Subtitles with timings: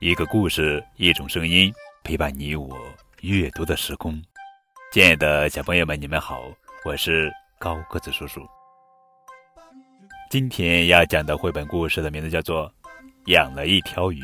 [0.00, 1.74] 一个故事，一种声音，
[2.04, 2.78] 陪伴你我
[3.22, 4.22] 阅读的时空。
[4.92, 6.40] 亲爱的小朋友们，你们好，
[6.84, 8.46] 我是高个子叔叔。
[10.30, 12.72] 今天要讲的绘本故事的名字叫做
[13.32, 14.20] 《养了一条鱼》，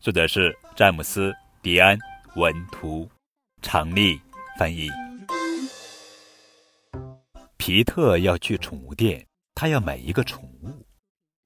[0.00, 1.30] 作者是詹姆斯·
[1.60, 1.98] 迪安
[2.34, 3.06] 文图，
[3.60, 4.18] 常丽
[4.58, 4.88] 翻译。
[7.58, 10.86] 皮特要去宠物店，他要买一个宠物。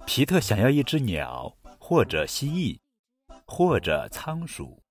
[0.07, 2.79] 皮特想要一只鸟，或者蜥蜴。
[3.55, 4.83] 或者仓鼠。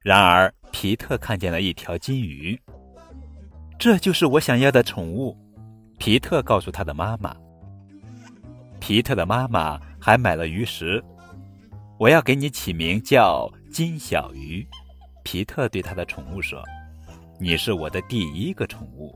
[0.00, 2.56] 然而，皮特看见了一条金鱼。
[3.80, 5.36] 这就是我想要的宠物。
[5.98, 7.34] 皮特告诉他的妈妈。
[8.78, 11.02] 皮特的妈妈还买了鱼食。
[11.98, 14.64] 我要给你起名叫金小鱼。
[15.24, 16.62] 皮特对他的宠物说
[17.40, 19.12] ：“你是我的第一个宠物。”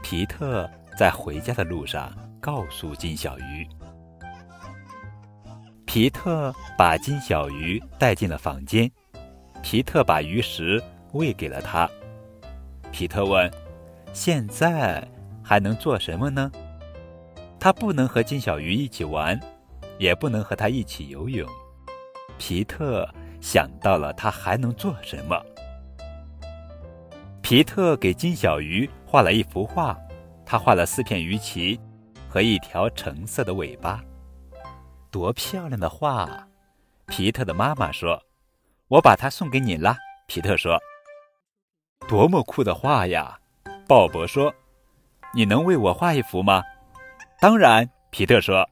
[0.00, 3.68] 皮特在回家的路上告诉金小鱼。
[5.94, 8.90] 皮特把金小鱼带进了房间，
[9.62, 10.82] 皮特把鱼食
[11.12, 11.88] 喂给了他。
[12.90, 13.48] 皮特问
[14.12, 15.06] ：“现在
[15.40, 16.50] 还能做什么呢？”
[17.60, 19.38] 他不能和金小鱼一起玩，
[19.96, 21.48] 也不能和它一起游泳。
[22.38, 23.08] 皮特
[23.40, 25.40] 想到了他还能做什么。
[27.40, 29.96] 皮特给金小鱼画了一幅画，
[30.44, 31.78] 他画了四片鱼鳍
[32.28, 34.02] 和一条橙色的尾巴。
[35.14, 36.48] 多漂亮的画！
[37.06, 38.20] 皮特的妈妈说
[38.90, 40.76] ：“我把它送给你了。”皮特说
[42.08, 43.38] ：“多么酷的画呀！”
[43.86, 44.52] 鲍勃说
[45.32, 46.64] ：“你能为我画一幅吗
[47.40, 48.68] ？”“当然。”皮特说。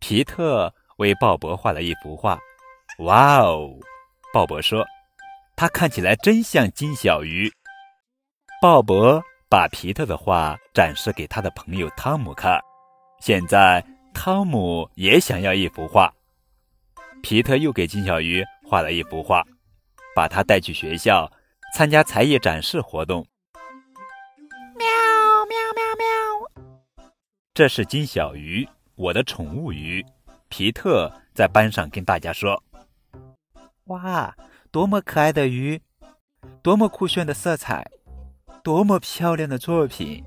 [0.00, 2.36] 皮特为鲍勃画了一幅画。
[3.06, 3.78] “哇哦！”
[4.34, 4.84] 鲍勃说
[5.54, 7.48] ：“它看起来真像金小鱼。”
[8.60, 12.60] 鲍勃把皮特的画展示给他的朋友汤姆看。
[13.20, 13.93] 现在。
[14.14, 16.14] 汤姆也想要一幅画。
[17.22, 19.44] 皮特又给金小鱼画了一幅画，
[20.14, 21.30] 把它带去学校
[21.74, 23.26] 参加才艺展示活动。
[24.76, 24.86] 喵
[25.46, 27.06] 喵喵喵！
[27.52, 30.04] 这是金小鱼，我的宠物鱼。
[30.48, 32.62] 皮特在班上跟大家说
[33.86, 34.34] ：“哇，
[34.70, 35.80] 多么可爱的鱼，
[36.62, 37.90] 多么酷炫的色彩，
[38.62, 40.22] 多么漂亮的作品！”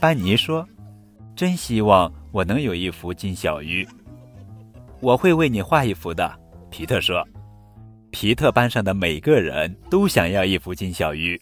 [0.00, 0.68] 班尼说
[1.34, 3.86] ：“真希望。”我能有一幅金小鱼，
[4.98, 6.36] 我会为你画一幅的。
[6.68, 7.24] 皮特说
[8.10, 11.40] ：“皮特班上的每个人都想要一幅金小鱼，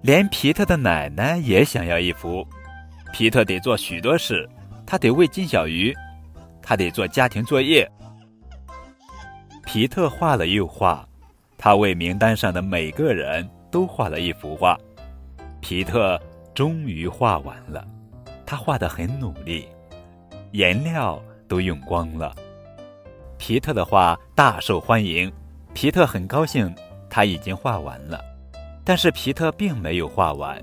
[0.00, 2.46] 连皮特的奶奶也想要一幅。
[3.12, 4.48] 皮特得做许多事，
[4.86, 5.92] 他得喂金小鱼，
[6.62, 7.90] 他得做家庭作业。
[9.66, 11.04] 皮特画了又画，
[11.58, 14.78] 他为名单上的每个人都画了一幅画。
[15.60, 16.16] 皮特
[16.54, 17.84] 终于画完了。”
[18.52, 19.66] 他画的很努力，
[20.50, 21.18] 颜料
[21.48, 22.36] 都用光了。
[23.38, 25.32] 皮特的画大受欢迎，
[25.72, 26.70] 皮特很高兴，
[27.08, 28.22] 他已经画完了。
[28.84, 30.62] 但是皮特并没有画完，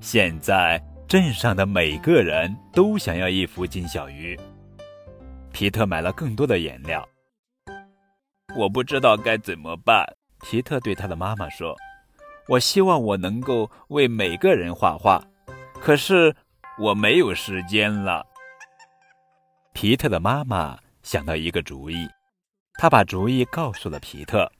[0.00, 4.36] 现在镇上的每个人都想要一幅金小鱼。
[5.52, 7.08] 皮特买了更多的颜料。
[8.56, 10.04] 我不知道该怎么办，
[10.42, 11.76] 皮特对他的妈妈说
[12.50, 15.22] ：“我希望我能够为每个人画画，
[15.80, 16.34] 可是。”
[16.78, 18.24] 我没有时间了。
[19.72, 22.08] 皮特的妈妈想到一个主意，
[22.74, 24.50] 她把主意告诉了皮特。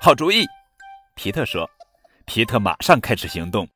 [0.00, 0.44] 好主意，
[1.14, 1.68] 皮特说。
[2.26, 3.68] 皮特马上开始行动。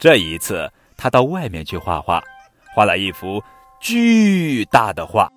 [0.00, 2.22] 这一次，他到外面去画画，
[2.74, 3.42] 画了一幅
[3.80, 5.30] 巨大的画。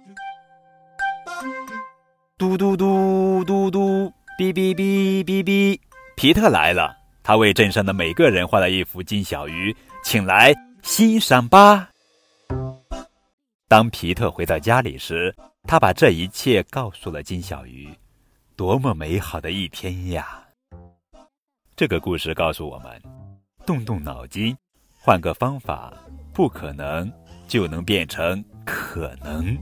[2.37, 5.79] 嘟嘟嘟嘟嘟，哔哔哔哔哔，
[6.15, 6.95] 皮特来了。
[7.23, 10.53] 他为镇上的每个人画了一幅金小鱼，请来。
[10.87, 11.89] 欣赏吧。
[13.67, 17.93] 当皮特回到家里时，他把这一切告诉了金小鱼。
[18.55, 20.41] 多么美好的一天呀！
[21.75, 22.99] 这个故事告诉我们：
[23.65, 24.57] 动动脑筋，
[24.97, 25.93] 换个方法，
[26.33, 27.11] 不可能
[27.49, 29.55] 就能变成可能。